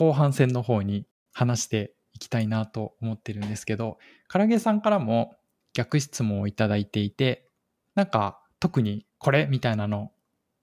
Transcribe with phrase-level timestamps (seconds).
[0.00, 3.98] 後半戦の方に話していきたいなと思ってるんですけど、
[4.32, 5.36] 唐揚さんからも
[5.74, 7.46] 逆質問をいただいていて、
[7.94, 10.10] なんか特にこれみたいなの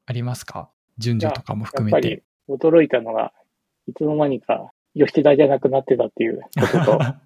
[0.08, 0.72] ありますか？
[0.98, 2.24] 順序とかも含めて。
[2.50, 3.32] 驚いたのが、
[3.88, 7.20] いつの間にか吉田じゃなくなってたっていうことと、 あ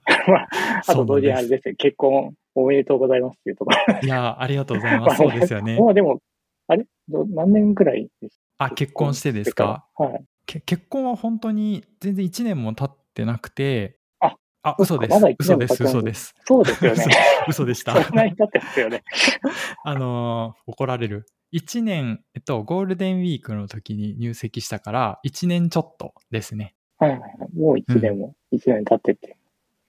[0.87, 3.99] と同時にあれですね、結婚おめでとうございますっていうところ。
[4.01, 5.15] いや、ありがとうございます。
[5.15, 5.79] そうですよね。
[5.79, 6.19] まあでも、
[6.67, 6.85] あれ？
[7.07, 9.85] 何年くらいですあ、結婚してですか？
[9.95, 10.25] はい。
[10.45, 15.35] 結婚は本当に全然1年も経ってなくて、あ、あ、嘘です。
[15.39, 16.35] 嘘です、嘘です。
[16.45, 17.05] そうですよね。
[17.47, 18.01] 嘘でした。
[18.03, 19.03] そんなに経ってますよね。
[19.83, 21.25] あのー、怒られる。
[21.53, 26.75] 1年、えっと、ゴールデンウィークの時に入籍したから、1年ちょっとですね。
[26.97, 27.57] はいはいはい。
[27.57, 29.37] もう1年も、1年経ってて、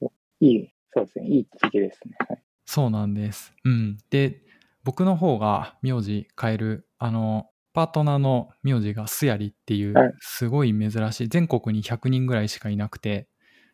[0.01, 0.09] うん、
[0.41, 1.27] いい、そうですね。
[1.27, 2.15] いい時期ですね。
[2.29, 3.55] はい、そうなんです。
[3.65, 3.99] うん。
[4.11, 4.43] で、
[4.85, 13.29] 僕の方が名字変える、あの、パートナーの名字がスヤリっていう、すごい珍しい、全国に100人ぐらいしかいなくて、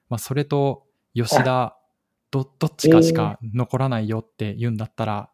[0.09, 0.85] まあ、それと
[1.15, 1.77] 吉田、
[2.31, 5.31] ど、どっちかしか残らないよって言うんだったら、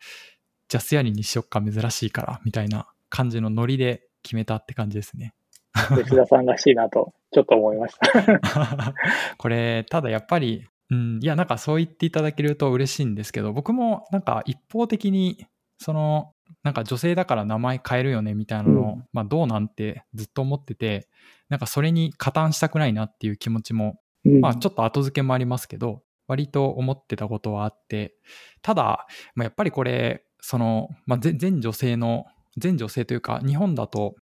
[0.69, 5.35] じゃあスヤリにしよっか珍しいから、みたいな感じのノリで決めたって感じですね。
[5.97, 8.95] 吉田さんらしいなと、ちょっと思いました。
[9.37, 15.47] これ、ただやっぱり、うん、いや、なんかそう言っていただけると嬉しいんですけど、僕もなんか一方的に、
[15.79, 21.09] その、なんか女性だから名前変えるよねみたいなの、うん、まあどうなんてずっと思ってて、
[21.49, 28.15] なんかそれに加担したくないなっていう気持ちも、うん、まあちょっと後付けもありますけど、割と思ってたことはあって、
[28.63, 32.25] ただ、まあ、やっぱりこれ、その、まあ、全女性の、
[32.57, 34.15] 全女性というか、日本だと、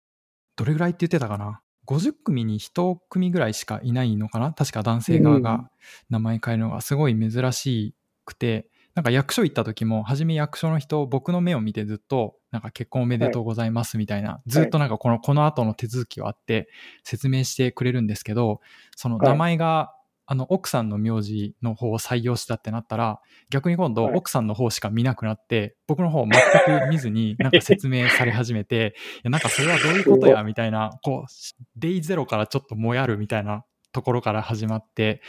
[0.56, 4.52] どれぐらいって言ってたかな？50組に1組ぐらいしかいないのかな？
[4.54, 5.70] 確か男性側が
[6.08, 16.69] 名前変えるのがすごい珍しくて、なんか役所行った時も、初め役所の人、僕の目を見てずっと、なんか結婚おめでとうございますみたいな、はい、ずっとなんかこの、この後の手続きはあって
[17.05, 18.60] 説明してくれるんですけど、
[18.97, 19.94] その名前が、
[20.27, 31.32] あの、奥さんの名字の方を採用したってなったら、逆に今度奥さんの方しか見なくなって、僕の方全く見ずに なんか説明され始めて、いや、なんかそれはどういうことやみたいな、こう、
[31.76, 35.20] デイゼロからちょっともやるみたいなところから始まって、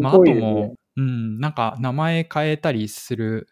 [0.00, 3.48] まあ、あとも、うん、なんか名前変えたりする、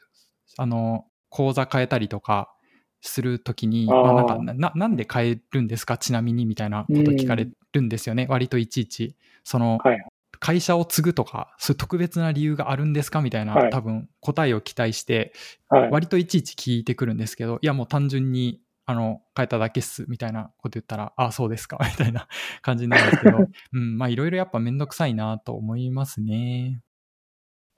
[0.59, 2.55] あの、口座変えたりとか
[3.01, 5.99] するときに、まあ、なんかな、なんで変えるんですか？
[5.99, 8.27] ちなみにみたいなこと聞かれるんですよね。
[8.29, 9.17] 割といちいち。
[9.45, 9.99] その、はい、
[10.39, 13.21] 会社を継ぐとか、そういう特別な理由があるんですか？
[13.23, 15.33] みたいな、はい、多分答えを期待して、
[15.69, 22.27] 割といちいち聞いてくるんですけど、いやもう単純にあの、変えただけっす、みたいなこと言ったら、ああ、そうですか、 みたいな
[22.63, 23.39] 感じになるんですけど、
[23.73, 26.81] うん、まあいろいろやっぱめんどくさいなと思いますね。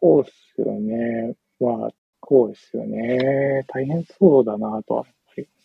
[0.05, 1.35] そうっすよね。
[1.59, 3.65] まあ、こうですよね。
[3.69, 5.05] 大変そうだなとは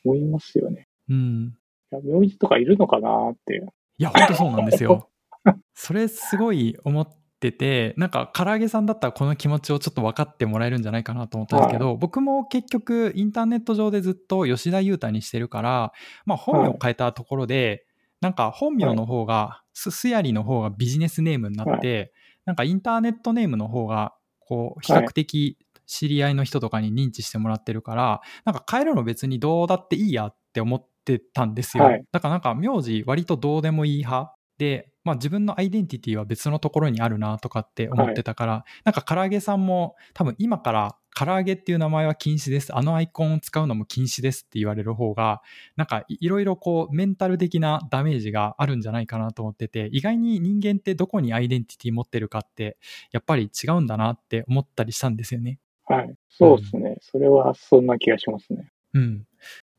[0.05, 0.87] 思いますよね。
[1.09, 1.57] うん。
[1.91, 3.65] いや、名字とかいるのかなって。
[3.97, 5.09] いや、ほんとそうなんですよ。
[5.75, 7.07] それすごい思っ
[7.41, 15.91] てて、なんか唐揚げさんだったらこの気持ちをちょっと分かってもらえるんじゃないかなと思ったんですけど、はい、僕も結局インターネット上でずっと吉田裕太にしてるから、
[16.25, 17.81] まあ本名を変えたところで、はい、
[18.21, 22.11] なんか本名の方が、すすやりの方がビジネスネームになって、はい、
[22.45, 24.13] なんかインターネットネームの方が
[24.49, 31.83] こう、比較的知り合いの人とかに認知してもらってるから、なんか変えるの別にどうだっていいやって思ってたんですよ。
[31.83, 34.33] はい、だからなんか名字割とどうでもいい派。
[34.57, 42.73] で、まあ自分のアイデンティティは別のところにあるなとかって思ってたから、はい、なんか唐揚げさんも多分今から唐揚げっていう名前は禁止です。
[42.73, 45.41] あのアイコンを使うのも禁止ですって言われる方が、
[45.75, 52.77] なんかいろいろこうメンタル的なダメージがあるんじゃないかなと思ってて、意外に人間ってどこにアイデンティティ持ってるかって、
[53.11, 55.59] やっぱり違うんだなって思ったりしたんですよね。
[55.83, 56.15] はい。
[56.29, 56.97] そうですね、うん。
[57.01, 58.71] それはそんな気がしますね。
[58.93, 59.25] うん。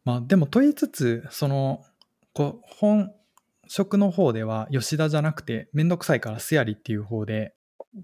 [0.04, 1.82] まあでも問いつつ、その、
[2.34, 3.12] こう本
[3.66, 7.54] 職の方では吉田じゃなくて、めんどくさいからスヤリっていう方で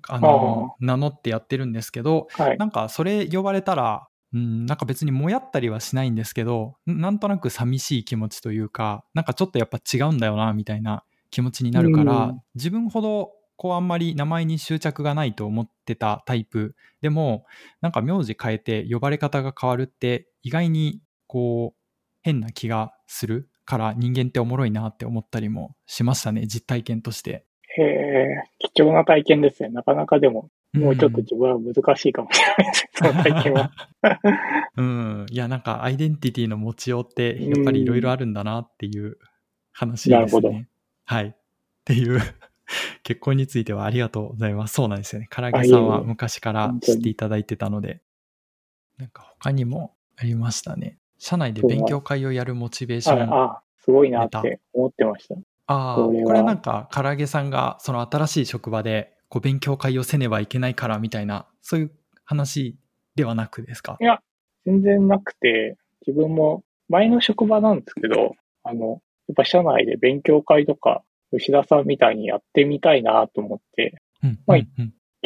[0.08, 16.74] あの、名乗ってやってるんですけど、はい、なんかそれ呼ばれたら、うん、なんか別にもやったりはしないんですけど、なんとなく寂しい気持ちというか、なんかちょっとやっぱ違うんだよな、みたいな気持ちになるから、自分ほどこうあんまり名前に執着がないと思ってたタイプ。
[17.00, 17.46] でも、
[17.80, 21.80] なんか名字変えて呼ばれ方が変わるって意外にこう
[22.22, 27.45] 変な気がするから人間っておもろいなって思ったりもしましたね、実体験として。
[27.78, 29.68] へえ、貴重な体験ですね。
[29.70, 33.70] なかなかでも、もうちょっと自分は難しいかもしれないです、うん、その体験は。
[34.76, 35.26] うん。
[35.30, 39.18] いや、なんかアイデンティティの持ちようって、やっぱりいろいろあるんだなっていう
[39.72, 40.16] 話ですね。
[40.16, 40.52] なるほど。
[41.04, 41.26] はい。
[41.26, 41.34] っ
[41.84, 42.20] ていう
[43.02, 44.74] 結婚についてはありがとうございます。
[44.74, 45.28] そうなんですよね。
[45.30, 48.00] 唐揚げさんは昔から知っていただいてたので。
[48.98, 50.98] なんか他にもありましたね。
[51.18, 53.32] 社内で勉強会をやるモチベーション。
[53.32, 55.34] ああ、すごいなって思ってました。
[55.66, 56.42] ああ、これは。
[56.42, 61.90] なんか、唐揚げさんが、その新しい職場で、こう、勉強会をせねばいけないからみたいな、そういう
[62.24, 62.76] 話
[63.14, 63.96] ではなくですか？
[64.00, 64.20] いや、
[64.64, 65.76] 全然なくて、
[66.06, 71.02] 自分も前の職場なんですけど、あの、やっぱ社内で勉強会とか、
[71.32, 74.64] 吉田さんみたいにやってみたいなと思って、うんまあ、ち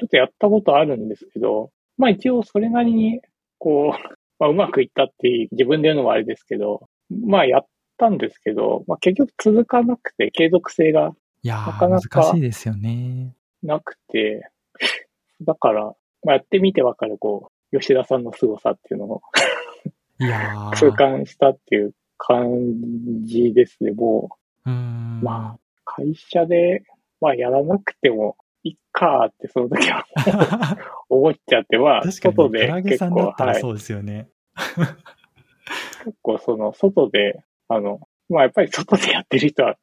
[0.02, 3.20] ょっとやったことあるんですけど、まあ一応それなりに、
[3.58, 7.66] こう、 まあうまくいったって自分で言うのもあれですけど、まあやっ
[8.00, 11.12] たんですけど、まあ結局続かなくて継続性が
[11.44, 13.35] なかなか難しいですよね。
[13.62, 14.50] なくて、
[15.43, 15.85] だから、
[16.25, 19.23] まあ、やってみてわかる、こう、吉田さんの凄さっていうのを
[20.19, 24.31] いや 痛感したっていう感じですね、も
[24.67, 24.70] う。
[24.70, 26.85] うんまあ、会社で、
[27.20, 30.05] まあ、やらなくてもいっかって、その時は
[31.08, 33.61] 思っちゃって、まあ、外で結構、はい。
[33.61, 34.29] そうですよね。
[36.05, 39.76] 結構、その、外で、あの、まあ、やっぱり外でやってる人は、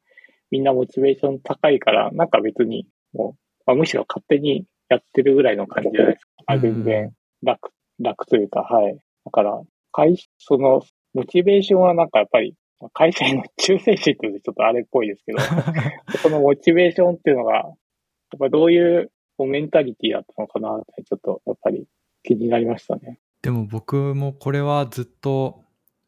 [0.50, 3.32] みんなモチベーション高いから、なんか別に、もう、
[3.66, 6.30] まあ、むしろ勝手にやってるぐらいの感じじゃないですか。
[6.46, 7.12] あ全然
[7.42, 8.98] 楽、楽というか、はい。
[9.24, 10.82] だから、会、その、
[11.14, 12.54] モチベーションはなんかやっぱり、
[12.92, 15.38] 会社の 忠誠心ってちょっとあれっぽいですけど、
[16.20, 21.86] そのモチベーションっていうのが、やっぱどういうメンタリティだったのかなって、ちょっとやっぱり
[22.22, 23.18] 気になりましたね。
[23.40, 25.64] でも僕もこれはずっと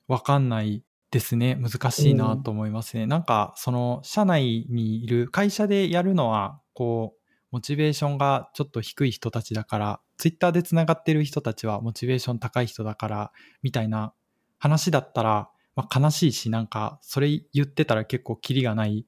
[0.09, 1.57] わかんないですね。
[1.57, 3.05] 難しいなと思いますね。
[3.05, 7.21] うん、なんか、その、社内にいる、会社でやるのは、こう、
[7.51, 14.13] モチベーションがちょっと低い人たちだから、ツイッターでつながってる人たちはモチベーション高い人だから、みたいな
[14.59, 19.07] 話だったら、まあ、悲しいし、なんか、それ言ってたら結構キリがない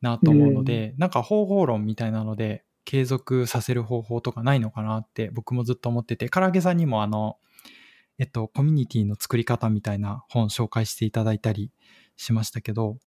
[0.00, 7.36] なと思うので、うん、なんか方法論みたいなので、継続させる方法とかないのかなって僕もずっと思ってて、唐揚げさんにもあの、
[8.22, 11.72] えっと、コミュニティの作り方みたいな本紹介していただいたり
[12.16, 12.98] しましたけど、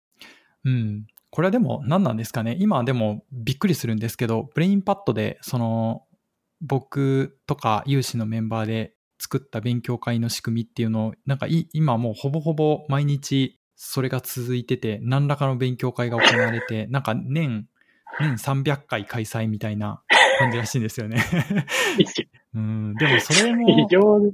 [0.65, 2.57] うん、これはでも何なんですかね？
[2.59, 6.03] 今でもびっくりするんですけど、ブレインパッドでその
[6.61, 17.69] 僕とか有志のメンバーで作った勉強会の仕組みっていうのをなんか今もうほぼほぼ毎日それが続いてて何らかの勉強会が行われてなんか年
[18.19, 20.03] 年300回開催みたいな
[20.41, 21.25] 感じらしいんですよね。
[22.55, 24.33] うん、でもそれも非常に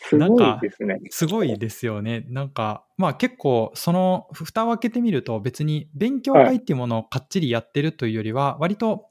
[0.00, 1.00] すごいですね。
[1.10, 2.24] すごいですよね。
[2.28, 9.06] なんか、まあ結構、その、蓋を開けてみると別に勉強会っていうものをかっちりやってるというよりは、割と、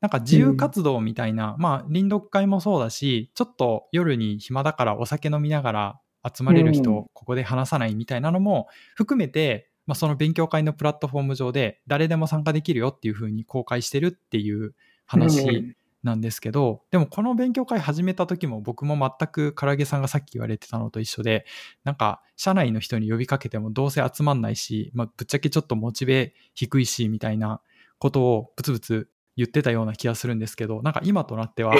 [0.00, 6.00] なんか自由活動みたいな、うん、まあ臨読会もそうだし、ちょっと夜に暇だからお酒飲みながら
[6.34, 14.74] 集まれる人、ここで話さないみたいなのも含めて、まあ、その勉強会のプラットフォーム上で誰でも参加できるよっていうふうに公開してるっていう
[15.06, 21.46] 話なんですけど、でもこの勉強会始めた時も僕も全く唐揚げさんがさっき言われてたのと一緒で、
[21.84, 27.60] なんか社内の人に呼びかけてもどうせ集まんないし、まあ、ぶっちゃけちょっとモチベ低いしみたいな
[27.98, 31.74] ことをブツブツ言ってたような気がするんですけど、なんか今となっては、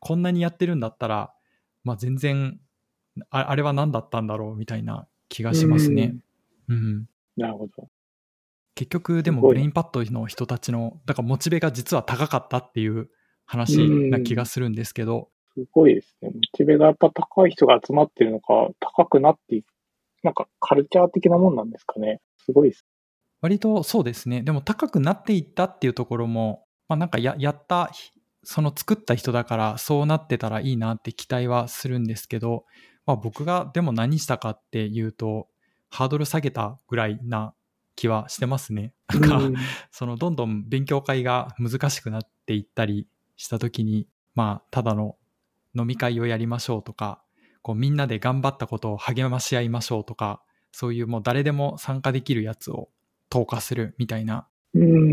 [0.00, 1.32] こんなにやってるんだったら、
[1.82, 2.60] まあ、全然
[3.30, 6.16] あ、あれは何だったんだろうみたいな気がしますね。
[6.68, 7.08] うん。
[7.36, 7.88] なるほど。
[8.74, 13.10] 結局でもブレインパッドの人たちの、だからモチベが実は高かったっていう
[13.52, 15.28] 話な気がするんですけど。
[15.54, 16.30] すごいですね。
[16.30, 19.66] モチベがやっぱ高い人が集まってるのか、高くなっていく、
[20.22, 22.22] なんかカルチャー的なもんなんですかね。
[22.38, 22.86] すごいです。
[23.42, 24.40] 割とそうですね。
[24.42, 27.90] でも高くなっていったっていうところも、まあなんかややった、
[28.42, 32.64] その作った人だからそうなってたらいいなって期待はするんですけど、
[33.04, 35.48] まあ僕がでも何したかっていうと、
[35.90, 37.52] ハードル下げたぐらいな
[37.96, 38.94] 気はしてますね。
[39.12, 43.06] なんか、そのどんどん勉強会が難しくなっていったり
[43.42, 44.06] した時に、
[44.36, 45.16] まあ、ただの
[45.76, 47.22] 飲み会をやりましょうとか、
[47.62, 52.88] こうみんなで頑張ったことを励まし合いましょうとか、そういうもう誰でも参加できるやつを
[53.30, 54.46] 投下するみたいな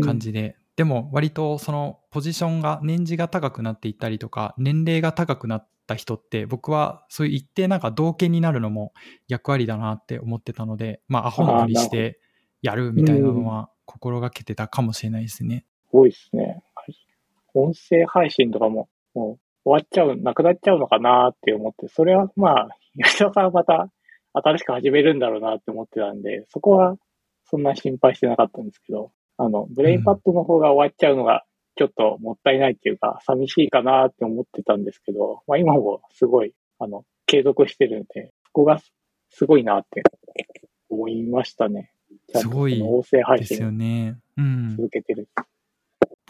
[0.04, 8.92] 感じで、でも割とそのポジションが年次が高くなっていったりとか、年齢が高くなった人って僕はそういう一定なんか同権になるのも
[9.26, 12.20] 役割だなって思ってたので、まあアホのふりして
[12.62, 15.66] やるみたいなのは心がけてたかもしれないですね。
[15.90, 16.62] すごいですね。
[17.54, 22.68] 音声配信とかも、もう終わっちゃう、なくなっちゃうのかなって思って、それはまあ、
[23.02, 23.90] 吉田さんはまた
[24.32, 26.96] 新しく始めるんだろうなって思ってたんで、そこは
[27.44, 31.44] そんな心配してなかったんですけど、あの、ブレインパッドの方が終わっちゃうのが、
[31.76, 38.80] ちょっともったいないっていうか、寂しいかなって思ってたんですけど、まあ今もすごい、あの、継続してるんで、そこが
[39.30, 40.02] すごいなって
[40.88, 41.92] 思いましたね。
[42.34, 44.18] すごいですよね。
[44.36, 44.76] うん。
[44.76, 45.28] 続けてる。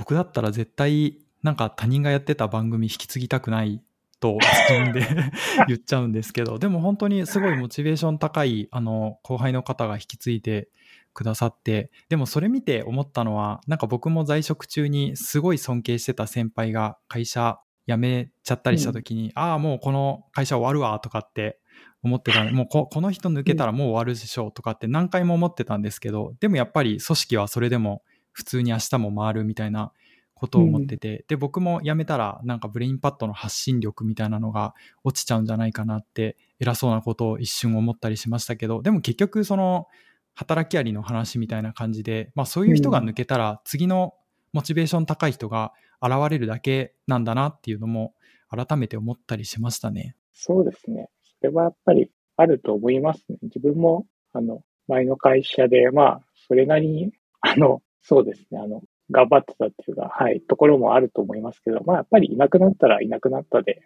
[0.00, 3.82] 僕だったら絶対なんか他人がやってた番組引き継ぎたくない
[4.18, 5.06] と自分で
[5.68, 10.68] 言っちゃうんですけど、でも本当にすごいモチベーション高いあの後輩の方が引き継いで
[11.12, 21.58] くださって、でもそれ見て思ったのは、なんか僕も在職中にすごい尊敬してた先輩が会社辞めちゃったりした時に、ああ、もうこの会社終わるわとかって
[22.02, 28.02] 思ってた もうここの人抜けたらもう終わるでしょうとかって何回も思ってたんですけど、でもやっぱり組織はそれでも
[28.40, 29.92] 普通に明日も回るみたいな
[30.32, 39.86] ことを思ってて、で、僕も辞めたらなんかブレインパッドの発信力みたいなのが落ちちゃうんじゃないかなって偉そうなことを一瞬思ったりしましたけど、でも結局その
[40.34, 44.14] 働きアリの話みたいな感じで、まあそういう人が抜けたら次の
[44.54, 48.14] モチベーション高い人が現れるだけなんだなっていうのも
[48.48, 50.16] 改めて思ったりしましたね。
[50.32, 51.10] そうですね。
[51.40, 53.36] それはやっぱりあると思いますね。
[53.42, 63.82] 自分も、あの、前の会社で、まあ、それなりに、あの、そうですね、あの、頑張ってたっていうか、はい、ところもあると思いますけど、まあ、やっぱりいなくなったらいなくなったで、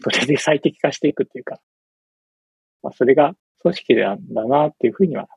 [0.00, 1.60] それで最適化していくっていうか、
[2.82, 5.28] まあ、それが組織なんだなっていうふうには、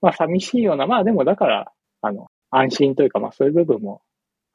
[0.00, 4.02] まあ、寂しいような、まあ、でもだから、あの、安心というか、まあ、そういう部分も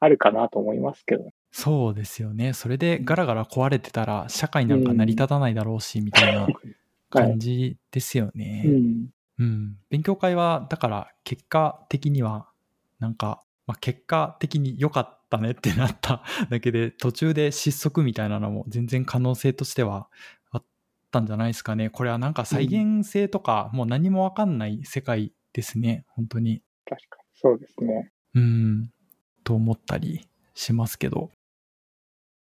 [0.00, 2.52] あるかなと思いますけど、そうですよね。
[2.52, 6.54] それでガラガラ壊れてたら社会なんか成り立たないだろうし、みたいな はい
[7.10, 7.38] 感。
[7.38, 8.64] じですよね。
[8.66, 9.08] うん。
[9.38, 12.48] うん、勉強会はだから結果的には
[12.98, 20.08] なんか、まあ、結果的に良かったねってなった だけで途中で失速みたいなのも全然可能性としては
[20.50, 20.64] あっ
[21.10, 27.24] たんじゃないですかねこれはなんか再現性とかもう何も分かんない世界ですね本当に確かに。
[27.34, 28.10] そうですね。
[28.34, 28.92] うん
[29.44, 31.30] と思ったりしますけど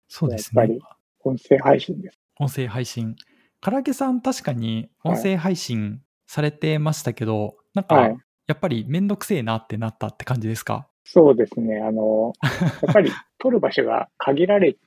[0.07, 0.81] そうですねやっぱり
[1.23, 2.19] 音声配信です。
[2.37, 3.15] 音声配信
[3.61, 8.17] 唐揚げさん確かに音声配信されてましたけど、なんか、はい。
[8.47, 10.87] やっぱりめんどくせえなってなったって感じですか？
[11.03, 11.79] そうですね。
[11.81, 12.33] あの、
[12.81, 14.77] やっぱり撮る場所が限られち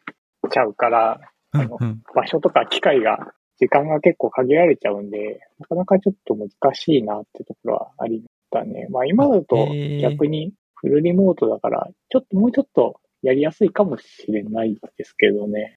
[0.59, 1.21] ゃうから、
[1.53, 2.03] うんあのうん。
[2.15, 8.87] 場所とか機械が、時間が結構限られちゃうんで、なかなかちょっと難しいなってところはありましたね。
[8.91, 9.69] まあ今だと
[10.01, 15.77] 逆にフルリモートだから、ちょっともうちょっとやりやすいかもしれないですけどね。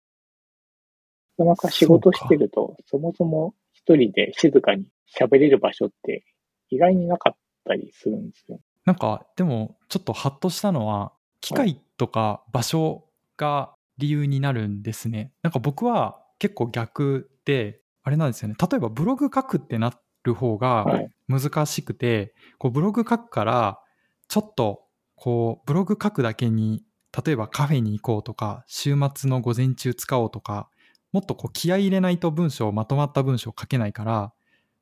[1.37, 4.85] なかなか仕事してると、そもそも一人で静かに
[5.17, 6.23] 喋れる場所って
[6.69, 8.59] 意外になかったりするんですよ。
[8.85, 13.05] なんか、でも、ちょっとハッとしたのは、機械とか場所
[13.37, 15.33] が理由になるんですね。
[15.41, 18.55] なんか僕は結構逆で、あれなんですよね。
[18.59, 21.09] 例えばブログ書くってなる方がはい。
[21.27, 23.79] 難しくて、こうブログ書くから、
[24.27, 24.83] ちょっと、
[25.15, 26.83] こう、ブログ書くだけに、
[27.25, 30.69] 例えばカフェに行こうとか、週末の午前中使おうとか、
[31.11, 34.33] もっとこう気合い入れないと文章、まとまった文章書けないから、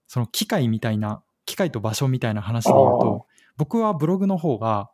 [0.08, 3.26] その機械みたいな、機械と場所みたいな話で言うと、
[3.58, 4.92] 僕はブログの方が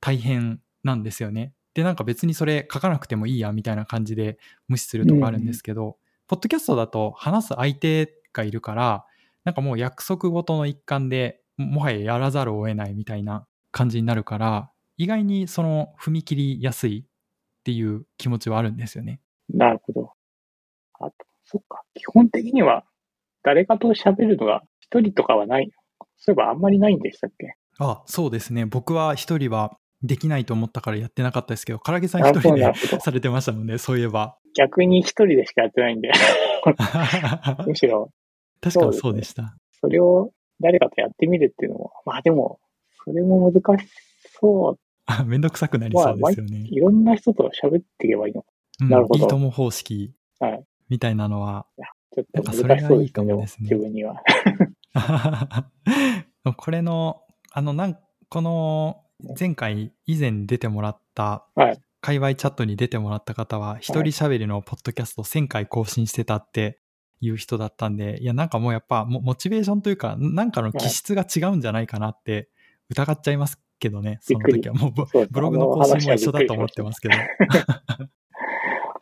[0.00, 1.54] 大変なんですよね。
[1.72, 5.96] で、なんか別にそれ書かなくてもいいやみたいな感じで無視するとかあるんですけど、
[6.26, 9.06] ポッドキャストだと話す相手がいるから、
[9.44, 19.20] なんかもう約束ごとの一環でももはややらざるを得ないみたいな感じになるから、意外にその踏み切りやすいっていう気持ちはあるんですよね。
[19.48, 20.12] なるほど。
[21.00, 21.82] あと、そっか。
[21.94, 22.84] 基本的には、
[23.42, 25.70] 誰かと喋るのが一人とかはない。
[26.24, 27.54] そういえばあんまりないんでしたっけ？
[27.78, 28.64] あ、そうですね。
[28.64, 32.72] 僕は一人はできないと思ったからやってなかったですけど、唐揚げさんあ一人で。
[33.00, 34.38] されてましたもんね、そういえば。
[34.56, 36.10] 逆に一人でしかやってないんで、
[37.66, 38.10] むしろ、
[38.62, 39.54] 確かにそうでした。
[39.80, 42.58] それを誰かとやってみるっていうのも、まあでも、
[43.04, 43.88] それも難し
[44.40, 45.96] そあ めんどくさくなりう。
[45.96, 46.68] まあ、そうまあですよね。
[46.70, 48.48] いろんな人と喋っていけばいいのか。
[48.80, 50.64] うんなるほどいいとも方式はい。
[50.88, 51.66] みたいなのは、
[52.12, 54.22] ちょっと難しそうですれがいいかもですね自分には。
[56.56, 57.22] これの、
[57.52, 57.98] あの、なん、
[58.28, 59.00] この、
[59.38, 66.78] 前回以前出てもらった、はい界隈チャットに出てもらった方は、一人喋りのポッドキャスト1000回更新してたって
[67.22, 72.50] いう人だったんで、いや、なんかもうやっぱモモチベーションというか、なんかの気質が違うんじゃないかなって
[72.90, 74.74] 疑っちゃいますけどね、その時は。
[74.74, 77.14] もうブログの更新も一緒だと思ってますけど。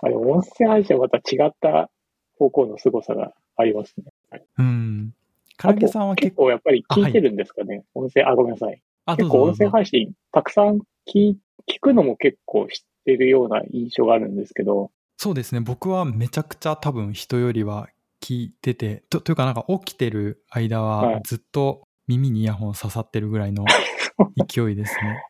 [0.05, 1.91] あれ、音声配信はまた違った
[2.39, 4.45] 方向の凄さがありますね。
[4.59, 5.15] うん。
[5.63, 7.85] 唐揚げさんは結結構、構やっぱり聞いてるんですかね。
[7.95, 8.83] 音声、あ、ごめんなさい。
[9.07, 10.79] あ、結構音声配信たくさん
[11.09, 11.35] 聞
[11.69, 15.61] 聞くのも結構知ってるような印象があるんですけど、そうですね。
[15.61, 17.89] 僕はめちゃくちゃ多分人よりは
[18.23, 23.65] 聞いてて、とというかなんか起きてる間ははいずっと耳にイヤホン刺さってるぐらいの
[24.47, 25.25] 勢いですね。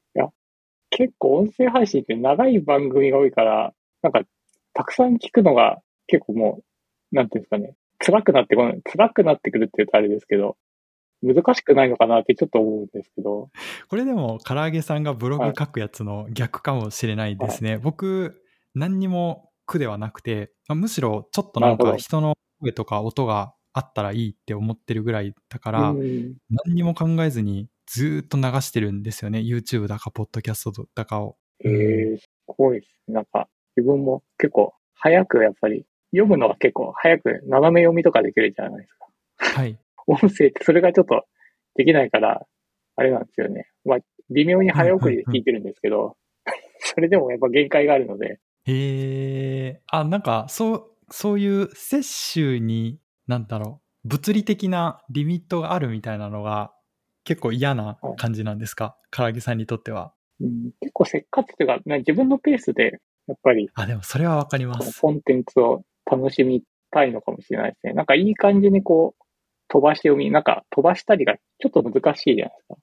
[0.93, 3.73] 結構音声配信って長い番組が多いから、
[4.03, 4.23] なんか
[4.75, 6.61] たくさん聞くのが結構も
[7.13, 7.75] う、なんていうんですかね、
[8.05, 10.57] 辛くなってこない、辛くなってくるって言うとあれですけど、
[11.23, 13.49] 難しくないのかなってちょっと思うんですけど、
[13.89, 17.79] これでも唐揚げさんがブログ書くやつの逆かもしれないですね。
[17.79, 18.43] 僕、
[18.75, 26.35] 何にも苦ではなくて、あむしろちょっとなんか人の声とか音があったらいいって思ってるぐらいだから、うん
[26.67, 29.41] 何にも考えずにずーっと流してるんですよね。
[29.41, 31.37] YouTube だか、ポッドキャストだかを。
[31.65, 33.15] えー、すごいですね。
[33.15, 39.07] なんか、自分も結構早くやっぱり、読むのが結構早く斜め読みとかできるじゃないですか。
[39.61, 39.79] はい。
[40.07, 41.25] 音声ってそれがちょっと
[41.75, 42.47] できないから、
[42.97, 43.69] あれなんですよね。
[43.85, 43.99] まあ、
[44.31, 46.17] 微妙に早送りで聞いてるんですけど、
[46.79, 49.81] それでもやっぱ限界があるので、へえ。
[49.91, 56.73] あ、なんか、そう、そういう摂取に、なんだろう、物理的なリミットがあるみたいなのが、
[57.25, 58.97] 結構嫌な感じなんですか？
[59.11, 60.13] 唐揚げさんにとっては。
[60.41, 65.01] うん、結構せっかちというか、な自分のペースで、やっぱり、あ、でもそれはわかります。
[65.01, 67.93] コンテンツを楽しみたいのかもしれないですね。
[67.93, 69.25] なんかいい感じにこう、
[69.69, 72.77] 飛ばし読み、なんか飛ばしたりがちょっと難しいじゃないですか。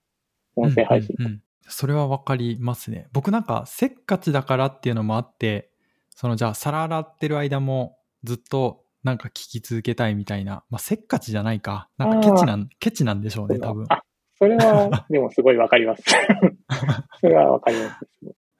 [0.56, 1.16] 音声配信。
[1.20, 3.08] うんうんうんそれはわかりますね。
[3.14, 5.70] 僕なんかせっかちだからっていうのもあって、
[6.10, 11.90] そのじゃあ皿洗ってる間もずっとなんか聞き続けたいみたいな、まあせっかちじゃないか。
[11.98, 13.86] なんかケチなん、ケチなんでしょうね、多分。
[13.90, 14.02] あ、
[14.38, 16.04] それは、でもすごいわかります。
[17.22, 18.08] それはわかります。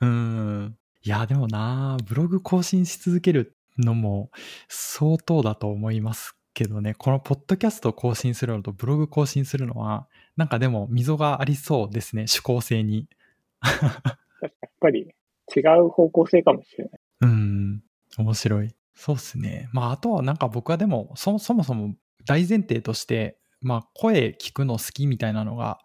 [0.02, 0.76] うーん。
[1.02, 4.32] いや、でもな、ブログ更新し続けるのも
[4.68, 13.08] 相当だと思いますけどね、このポッドキャストを更新するのとブログ更新するのは、なんかでも溝がありそうですね、趣向性に。
[13.62, 15.14] やっぱり
[15.56, 17.00] 違う方向性かもしれない。
[17.22, 17.84] うん、
[18.18, 18.76] 面白い。
[18.94, 19.70] そうっすね。
[19.74, 21.96] まあ、あとはなんか僕はでも、そそもそも
[22.26, 25.80] 大前提として、まあ、声聞くの好きみたいなのが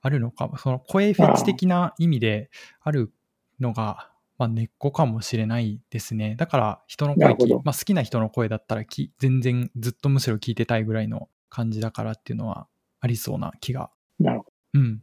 [0.00, 2.50] あるのか、その声フェチ的な意味で
[2.80, 3.12] ある
[3.60, 6.36] のが、まあ、根っこかもしれないですね。
[6.36, 12.68] だから、人の声まあ、好きな人の声だったらき、全然ずっとむしろ聞いてたいぐらいの感じだからっていうのは
[13.00, 13.90] ありそうな気が。
[14.20, 15.02] なるほうん。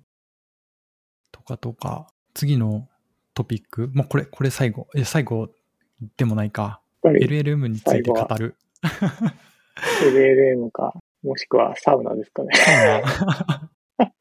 [1.32, 2.88] とかとか、次の
[3.34, 5.50] トピック、もうこれ、これ最後、え、最後
[6.16, 6.82] でもないか。
[7.04, 8.56] LLM について語る。
[10.02, 12.50] LLM か、もしくはサウナですかね。
[12.56, 13.72] サウナ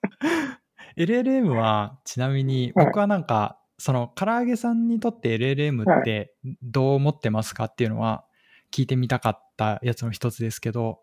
[0.97, 8.25] LLM はちなみにはい僕はなんか、その唐揚げさんにとって LLM ってどう思ってますかっていうのは
[8.73, 11.00] 聞いてみたかったやつの一つですけど、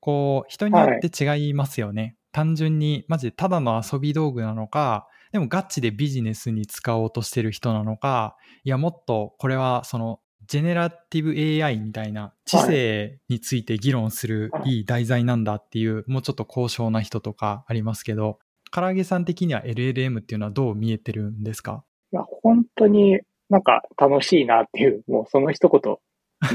[0.00, 2.16] こう人によって違いますよね。
[2.32, 14.80] 単純にマジでただの遊び道具なのか、でもガチでビジネスに使おうとしてる人なのか、いやもっとこれはそのジェネラティブ AI みたいな知性について議論するい。
[14.80, 18.38] い題材なんだっていう、もうちょっと高尚な人とかありますけど、
[18.70, 21.84] 唐揚げさん的には LLM っていうのはどう見えてるんですか？
[21.84, 25.96] いや、本当になんか楽しいなっていう、もうその一言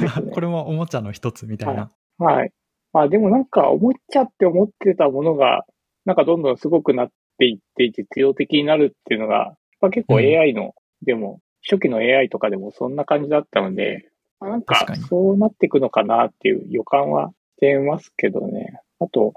[0.02, 0.40] ですね こ。
[0.42, 1.92] れもおもちゃの一つみたいな。
[2.18, 2.52] はい。
[2.92, 5.66] まあでもなんか思っちゃって思ってたものが、
[6.06, 18.80] なんかどんどんすごくなっていって実用的になるっていうのが、まあ、結構うん AI の、でも、初期の AI とかでもそんな感じだったので、まあなんかそうなっていくのかなっていう予感はしてますけどね。
[19.00, 19.34] あと、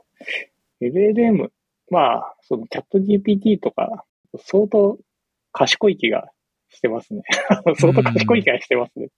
[0.83, 1.48] LLM、
[1.90, 4.05] まあ、そのチャット GPT とか、
[4.38, 4.98] 相当
[5.57, 6.29] 賢い気が
[6.69, 7.23] してますね。
[7.79, 9.07] 相当賢い気がしてますね。
[9.07, 9.09] っ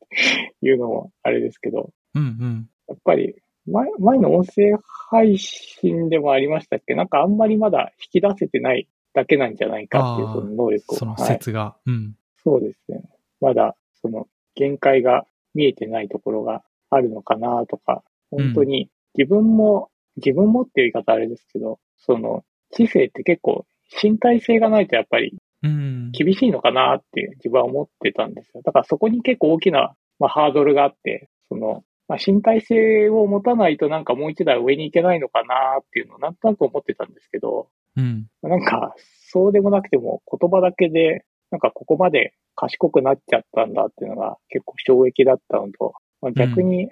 [0.61, 2.71] ていうのもあれですけど、うんうん。
[2.87, 3.35] やっぱり
[3.67, 4.79] 前、前の音声
[5.11, 6.95] 配信でもありましたっけ？
[6.95, 10.97] なんかあんまりまだ引き出せてないだけなんじゃないかっていうその能力を。
[10.97, 11.77] そのはい、説が。
[11.87, 12.17] うん。
[12.45, 13.03] そうですね。
[13.41, 23.67] まだその限界が見えてないところがあるのかなとか、本当に自分も、自分もっていう言い方あれですけど、その知性って結構
[24.03, 25.39] 身体性がないとやっぱりうん。
[25.63, 28.63] 厳しいのかなって自分は思ってたんですよ。
[28.65, 38.27] だからそこに結構大きな、まあ、ハードルがあって、その、まあ、身体性を持たないとなんかもう一段上に行けないのかなっていうのをなんとなく思ってたんですけど、うん。
[38.43, 38.95] なんか
[39.31, 46.89] そうでもなくても言葉だけで、なんかここまで賢くなっちゃったんだっていうのが結構衝撃だったのと、まあ、逆に、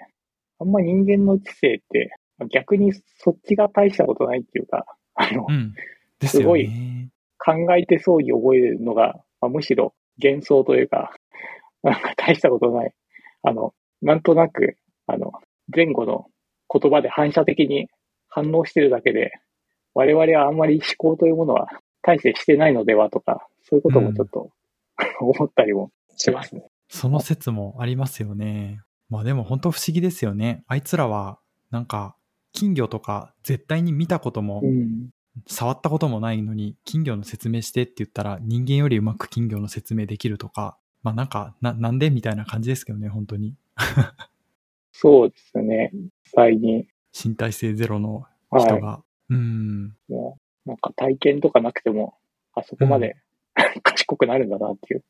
[0.59, 5.75] あんま人間の知性って、まあ逆にそっちが大したことないっていうか、あの、うん。
[6.19, 7.11] ですごいね。
[7.39, 11.15] 考えてそうに覚えるのが、まあ、むしろ幻想というか、
[11.83, 12.93] なんか大したことない。
[13.43, 15.33] あの、なんとなく、あの、
[15.75, 16.27] 前後の
[16.73, 17.89] 言葉で反射的に
[18.29, 19.33] 反応してるだけで、
[19.95, 21.69] 我々はあんまり思考というものは
[22.03, 24.51] 大してしてないのではとか、そういうこともちょっと、
[25.21, 26.67] 思ったりもしますね。
[26.89, 28.81] その説もありますよね。
[29.09, 30.65] まあでも本当不思議ですよね。
[30.67, 31.39] あいつらは、
[31.71, 32.17] なんか、
[32.53, 35.11] 金魚とか絶対に見たこともうん。
[35.47, 43.55] 触ったこともないのに、金魚の説明してって言ったら、人間よりうまく金魚の説明できるとか、まあなんか、な、なんでみたいな感じですけどね、本当に。
[44.93, 45.91] そうですね。
[45.93, 48.65] 実際に、身体性ゼロのはい。
[48.65, 49.03] 人が。
[49.29, 49.97] うん。
[50.09, 52.17] もう、なんか体験とかなくても、
[52.55, 53.17] あそこまで、
[53.83, 55.05] 賢くなるんだなっていう。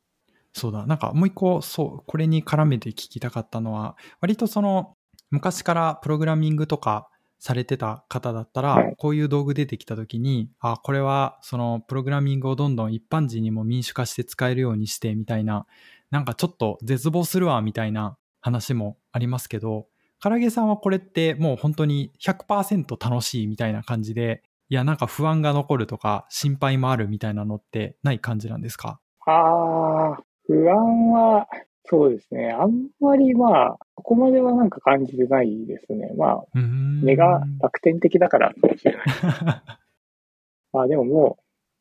[0.53, 0.87] そうだ。
[0.87, 4.97] なんかもう一個、そう、これに絡めて聞きたかったのは、割とその、
[5.31, 15.67] 昔からプログラミングとか、されてた方だったら、はいこういう道具出てきた時に、あ、これはそのプログラミングをどんどん一般人にも民主化して使えるようにしてみたいな、
[16.11, 19.87] なんかちょっと絶望するわみたいな話もありますけど、
[20.23, 28.99] 唐揚げさんはこれってもう本当に100%楽しいみたいな感じで、いやなんか不安が残るとか心配もあるみたいなのってない感じなんですか？
[29.27, 31.47] ああ、不安は、
[31.85, 32.51] そうですね。
[32.51, 36.13] あんまりまあ、ここまではなんか感じてないですね。
[36.17, 39.03] まあ、うーん根が楽天的だからかもしれない。
[40.73, 41.39] まあでもも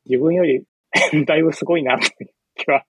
[0.08, 0.66] う、自分より
[1.28, 2.84] だいぶすごいなって気は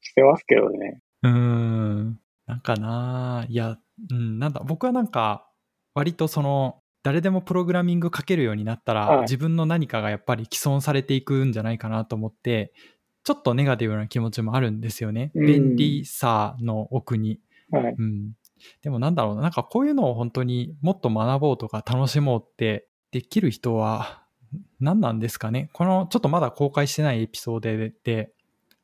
[0.00, 1.00] してますけどね。
[1.24, 2.20] うーん。
[2.46, 3.78] なんかな、いや、
[4.12, 5.50] うん、なんだ、僕はなんか、
[5.94, 12.72] 割とその、誰でもプログラミング書けるようになったら、はい自分の何かがやっぱり既存されていくんじゃないかなと思って、
[13.24, 15.32] ちょっとネガティブな気持ちもあるんですよね。
[15.34, 17.40] うん便利さの奥に。
[17.70, 17.94] はい。
[17.96, 18.32] うん。
[18.82, 24.22] でもなんだろうな、なんかこういうのを本当にもっと学ぼうとか楽しもうってできる人は
[24.80, 25.70] 何なんですかね。
[25.72, 28.32] このちょっとまだ公開してないエピソードで、で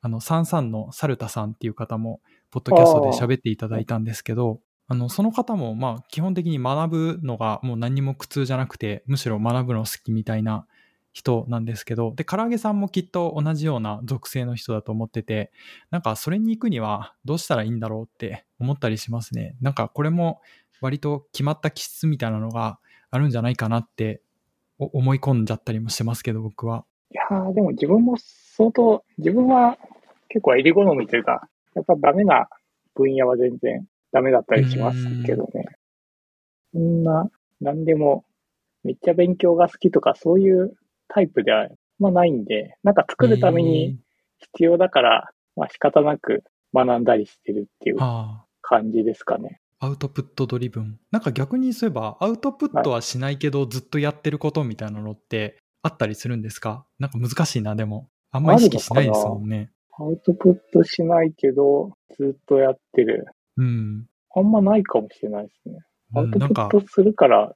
[0.06, 2.20] あの、サンサンのサルタさんっていう方も、
[2.52, 10.66] ポッドキャストで喋っていただいたんですけど、あの、その方も、まあ、基本的に学ぶのがもう何にも苦痛じゃなくて、むしろ学ぶの好きみたいな
[11.16, 15.50] 人なんですけど、で、唐揚げさんもきっと同じような属性の人だと思ってて、
[15.90, 19.56] なんかそれに行くにはどうしたらいいんだろうって思ったりしますね。
[19.62, 20.42] なんかこれも
[20.82, 22.78] 割と決まった気質みたいなのが
[23.10, 24.20] あるんじゃないかなって
[24.78, 26.84] お思い込んじゃったりもしてますけど、僕は。
[27.10, 29.78] いやーでも自分も相当、自分は
[30.28, 32.50] 結構襟好みというか、やっぱダメな
[32.94, 35.64] 分野は全然ダメだったりしますけどね。
[36.74, 37.30] そんな、
[37.62, 38.26] なんでも、
[38.84, 40.76] めっちゃ勉強が好きとかそういう
[41.08, 43.98] タイプでは、まあないんで、なんか作るために
[44.38, 49.60] 必要だから、まあ仕方なく学んだりしてるっていうあ感じですかね。
[49.78, 50.98] あ、アウトプットドリブン。
[51.10, 56.86] なんか逆にそういえば、アウトプットはしないけど、ずっとやってることみたいなのってあったりするんですか？
[56.98, 58.08] なんか難しいな、でも。
[58.30, 59.70] あんま意識しないですもんね。
[59.98, 63.26] アウトプットしないけど、ずっとやってる。
[63.56, 64.06] うん。
[64.34, 65.78] あんまないかもしれないですね。
[66.14, 67.54] アウトプッ、トするから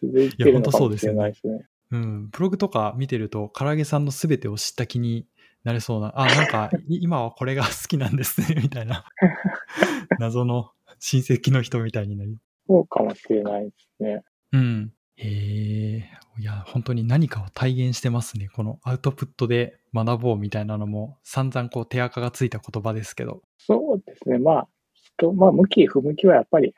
[0.00, 1.54] 続 いてるかもしそうですよねれないですね。
[1.54, 5.26] うん、ブログとか見てると、唐揚げさんのすべてを知った気に
[5.64, 9.04] なれそうな、あ、なんか、 い今はこれが好きなんですね、みたいな。
[10.18, 12.38] 謎の親戚の人みたいになり。
[12.66, 14.22] そうかもしれないですね。
[14.52, 14.92] うん。
[15.16, 18.48] へえ、いや、本当に何かを体現してますね。
[18.54, 23.42] このアウトプットで学ぼうみたいなのも、散々こう手垢がついた言葉ですけど。
[23.58, 24.38] そうですね。
[24.38, 26.74] まあ、人、まあ、向き不向きはやっぱり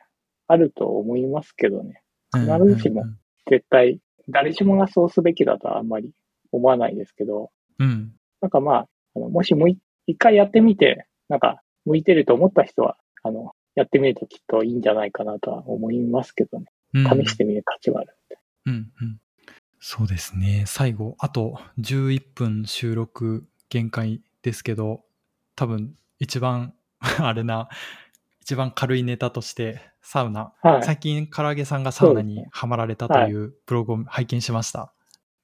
[0.47, 2.03] あると思いますけどね。
[2.35, 2.47] 必
[2.77, 3.99] ずしもうんうん絶対、
[4.31, 6.13] 誰しもがそうすべきだとはあんまり
[6.53, 8.13] 思わないですけど、うん。
[8.41, 9.79] なんかまあ、あのもしも一
[10.19, 16.67] 回やってみて、なんか、向いてると思った人は、あの、やってみるときっといいんじゃないかなとは思いますけどね。
[16.93, 18.17] うん試してみる価値はある。
[18.67, 19.21] うんうん。
[19.79, 20.65] そうですね。
[20.67, 25.05] 最後、あと11分収録限界ですけど、
[25.57, 27.69] 多分一番、 あれな、
[28.51, 30.53] 一番軽いネタとして、サウナ。
[30.61, 30.83] はい。
[30.83, 34.93] 最近、唐揚げさんがサウナにはまられたとはいいうブログを拝見しました。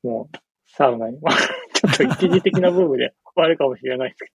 [0.02, 1.36] もう、サウナに、まあ、
[1.72, 4.32] ちょっと一時的な部分で終わるかもしれないですけ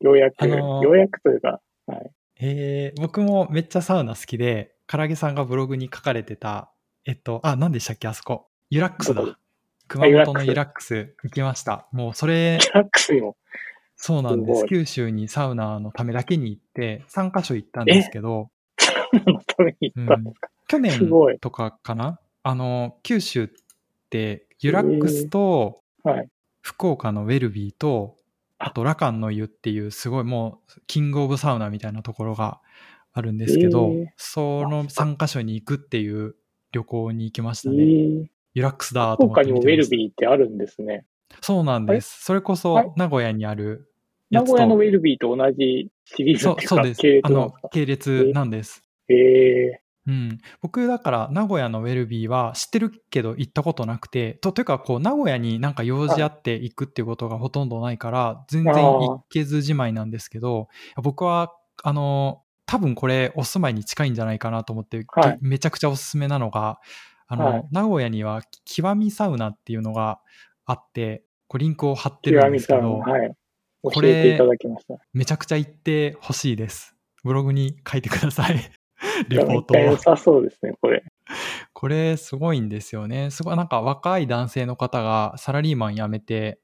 [0.00, 2.10] ど、ようやく、あのーようやくというか、はい。
[2.40, 6.72] えー、僕もめっちゃサウナ好きで、唐揚げさんがブログに書かれてた、
[7.06, 8.48] えっと、あ、何でしたっけ、あそこ。
[8.70, 9.22] ユラックスだ。
[9.86, 11.86] 熊本のユラックス行きました。
[11.92, 13.36] もうそれ、リラックスにも、
[13.98, 14.66] そうなんですす。
[14.66, 20.48] 九州にサウナのためだけに行って、3カ所行ったんですけど、サウナのために行ったんですか？
[20.68, 22.18] 去年とかかな？
[22.42, 23.48] あの、九州っ
[24.08, 26.28] て、ユラックスと、はい。
[26.60, 28.16] 福岡のウェルビーと、
[28.58, 32.60] あとラカンの湯っていうすごいもうキングオブサウナみたいなところが
[33.14, 36.34] あるんですけど、へーその3カ所に行くっていう
[36.72, 37.82] 旅行に行きましたえね。
[37.82, 39.88] ー、ユラックスだと福思って岡にもウェル。
[39.88, 41.06] ビーってあるんですね。
[41.40, 42.24] そうなんです。
[42.24, 43.87] それこはいそ名古屋にある
[44.30, 47.00] 名古屋のウェルビーと同じシリーズそっていうか、うそうです。
[47.00, 48.82] 系あの統なんですか、系列なんです。
[49.08, 65.38] えうん、僕だから名古屋のウェルビーは知ってるけど行ったことなくてとというかこう名古屋になんか用事あって行くっていうことがほとんどないから全然行けずじまいなんですけど僕はあの多分これお住まいに近いんじゃないかなと思って、はい。
[65.40, 66.78] めちゃくちゃおすすめなのが
[67.26, 67.68] あの、はい。
[67.72, 70.20] 名古屋には極みサウナっていうのが
[70.66, 73.36] あってこうリンクを貼ってー、る極みサウナ、んですけど、はい。
[73.82, 74.94] これ教えていただきました。
[75.12, 78.70] めちゃくちゃ行ってほしいですブログに書いてください
[79.28, 81.04] レポめートをさそうですね、これ。
[81.72, 83.30] これすごいんですよね。
[83.30, 86.58] すごいなんか若い男性の方がサラリーマン辞めて、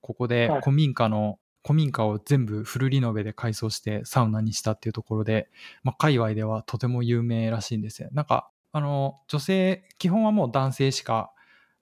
[0.00, 5.48] ここではい古民家の、古民家を全部フルリノベで改装してサウナにしたっていうところで、
[5.82, 8.08] まあ、界隈ではとても有名らしいんですよ。
[8.12, 11.32] なんか、あの、女性、基本はもう男性しか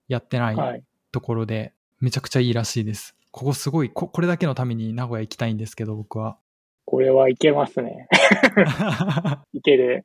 [0.09, 0.83] やってないはい。
[1.12, 3.14] ところで、めちゃくちゃいいらしいです。
[3.37, 6.38] ここすごいこ、これだけのために名古屋行きたいんですけど、僕は。
[6.85, 8.07] これはいけますね。
[9.53, 10.05] いける。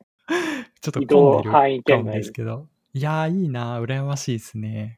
[0.82, 2.66] ちょっと混んでる範囲圏内ですけど。
[2.96, 4.98] いやー、いいな羨ましいですね。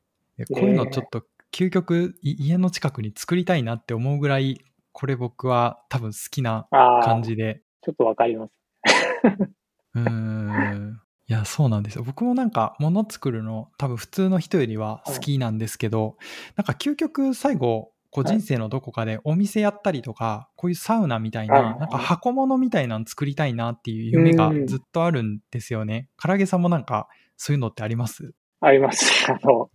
[0.54, 4.64] こういうのちょっと、究極、い家の近くに作りたいなって思うぐらい、
[4.94, 7.62] これ僕は多分好きな感じで。
[7.82, 8.54] ちょっとわかります。
[9.96, 11.02] うーん。
[11.28, 12.06] いや、そうなんですよ。
[12.06, 16.16] 僕もなんか、物作るの、多分普通の人よりは好きなんですけど、
[16.56, 26.10] なんか究極最後、こうはい人生のどこかでお店やったりとか、こういうサウナみたいな、なんか箱物みたいなの作りたいなっていう夢がうんずっとあるんですよね。
[26.22, 28.34] 唐揚げさんもなんか、そういうのってあります？
[28.60, 29.26] あります。
[29.32, 29.72] あの、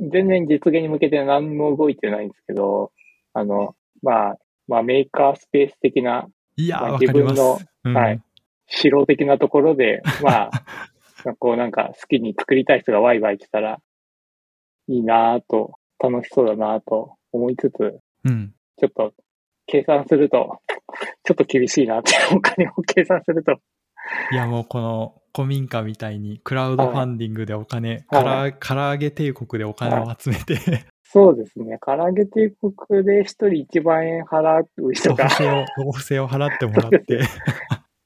[0.10, 2.92] 全然実現に向けて何も動いてないんですけど、
[3.32, 6.98] あの、まあ、まあメーカースペース的な、いやー、まあ。
[6.98, 8.20] 自分のうんはい
[8.68, 10.50] 城的なところで、まあ、
[11.38, 13.80] こうなんか好きに作りたい人がワイワイ来たら
[14.88, 18.54] いいなぁと、楽しそうだなぁと思いつつ、うん。
[18.78, 19.12] ちょっと
[19.66, 20.60] 計算すると、
[21.24, 23.52] ちょっと厳しいなって、 お金を計算すると、
[24.32, 28.02] いや、もうこの古民家みたいにクラウドファンディングでお金、はい。
[28.02, 31.78] から唐揚げ帝国でお金を集めて、そうですね。
[31.84, 35.28] 唐揚げ帝国で一人1万円払う人おが
[35.84, 37.20] お布施を払ってもらって、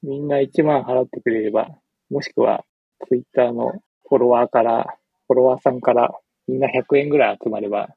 [0.02, 1.68] みんな1万払ってくれれば、
[2.10, 2.64] もしくは
[3.08, 3.72] ツイッターの
[4.08, 6.14] フォロワーから、フォロワーさんから
[6.50, 7.88] みんな100円ぐらい集まれば、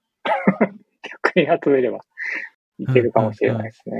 [1.36, 2.00] 100円集めれば
[2.78, 3.96] いけるかもしれないですね。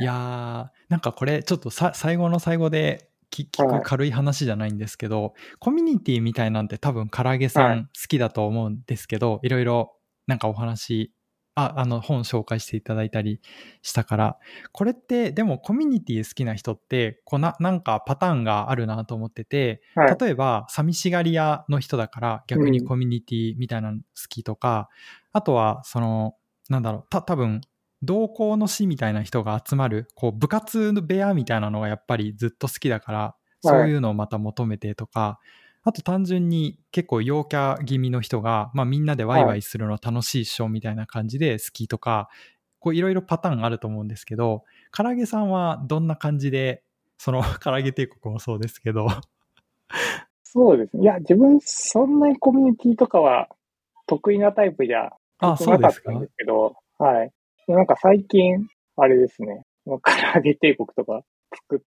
[0.00, 7.78] いやー、なんかこれちょっとさ最後の最後で聞く軽い話じゃないんですけど、コミュニティみたいなんて多分唐揚げさはい。
[7.78, 9.94] ん好きだと思うんですけど、いろいろ
[10.26, 11.12] なんかお話、
[11.54, 13.40] あ、あの本紹介していただいたり
[13.82, 14.38] したから、
[14.72, 20.16] これってでもコミュニティ好きな人って、こうななんかパターンがあるなと思ってて、はい。
[20.18, 24.88] 例えば寂しがり屋の人だから逆にコミュニティみたいなの好きとか、
[25.32, 26.36] あとはその
[26.68, 27.60] なんだろうた多分
[28.02, 35.38] 同校の師みたいな人が集まるこう部活の部屋みたいなのがやっぱりずっと好きだからそういうのをまた求めてとか、
[35.84, 42.28] あと単純に結構陽キャ気味の人が、まあ、みんなでワイワイするの楽しいっしょみたいな感じで好きとか
[42.78, 44.64] こういろいろパターンあると思うんですけど
[44.96, 46.82] 唐揚げさんはどんな感じで
[47.18, 49.08] その 唐揚げ帝国もそうですけど
[50.54, 51.02] そうですね。
[51.02, 53.48] いや、自分、そんなにコミュニティとかは
[54.06, 55.06] 得意なタイプじゃ
[55.38, 57.32] あなかかったんですけど、はい。
[57.68, 58.66] なんか最近、
[58.96, 59.98] あれですね、唐
[60.34, 61.22] 揚げ帝国とか
[61.54, 61.80] 作っ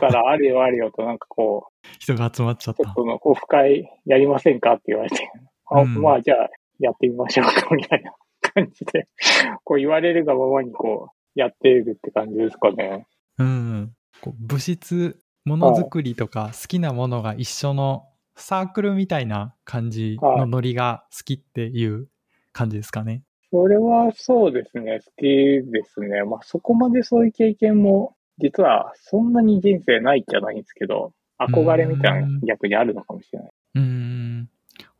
[0.00, 5.30] たらあるよあるよとなんかこう、人が集まっちゃっちょったとのオフ会やりませんかって言われて、
[5.66, 6.48] あうんまあじゃあ
[6.78, 9.08] やってみましょうかみたいな感じで、
[9.64, 13.06] こう言われるがままにこうやってるって感じですかね。
[13.38, 13.92] うん。
[14.20, 22.08] こう物質、ものづくりとか好きなものが一緒のサークルみたいな感じのノリが好きっていう
[22.52, 23.22] 感じですかね。
[23.50, 25.26] それはそうですね、好き
[25.70, 26.24] ですね。
[26.24, 33.50] まあそこまでそういう経験も実はそんなに人生ないじゃないんですけど、憧れみたいな逆にあるのかもしれない。
[33.74, 34.48] うーん。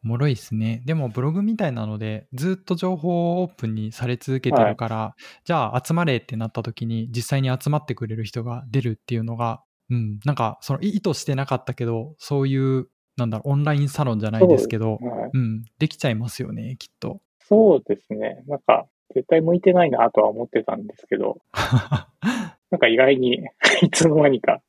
[0.04, 0.82] おもろいですね。
[0.84, 17.20] でもブログみたいなのでずっと情報をオープンにされ続けてるから、じゃあ集まれってなった時に実際に集まってくれる人が出るっていうのが、うん、なんかその意図してなかったけど、そういう、なんだろう、オンラインサロンじゃないですけど、はい、うん、できちゃいますよね、きっと。
[17.40, 18.42] そうですね。
[18.46, 21.38] なんか絶対向いてないなとは思ってたんですけど、
[22.74, 23.38] なんか意外に
[23.82, 24.60] いつの間にか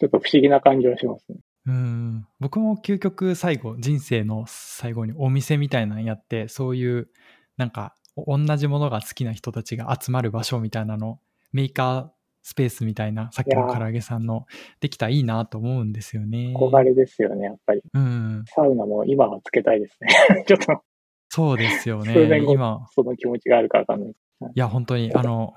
[0.00, 1.38] ちょっと不思議な感じはしますね。
[1.66, 7.08] うん僕も究極最後人生の最後にお店みたいなのやってそういう
[7.56, 11.20] なんかお同じものが好きな人たちが集まる場所みたいなの
[11.52, 12.08] メーカー
[12.42, 14.46] スペースみたいなさっきの唐揚げさんの
[14.80, 16.54] できたらいいなと思うんですよね。
[16.56, 17.82] 憧れですよね、やっぱり。
[17.94, 20.08] うん、サウナも今はつけたいですね。
[20.48, 20.82] ちょっと
[21.28, 24.10] そうですよ数ね今その気持ちがあるかわかんない。
[24.10, 24.14] い
[24.54, 25.54] や本当にあの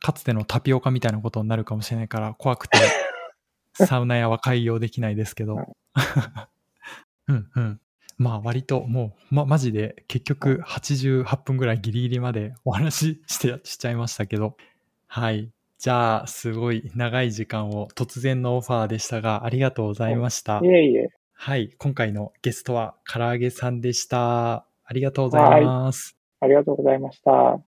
[0.00, 2.78] かつてのタピオカみたいなことになるかもしれないから怖くて
[3.74, 5.76] サウナ屋は開業できないですけど。
[7.28, 7.80] うんうん。
[8.18, 14.56] まあ割ともう、ま、マジで結局88分ぐらいギリギリまでお話しして しちゃいましたけど。
[15.06, 15.50] はい。
[15.78, 20.60] じゃあすごい長い時間を突然のオファーでしたがありがとうございました。
[20.64, 21.70] いえいえ、はい。
[21.78, 24.66] 今回のゲストは唐揚げさんでした。
[24.88, 27.60] ありがとうございます、ありがとうございました。